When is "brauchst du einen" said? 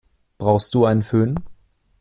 0.39-1.03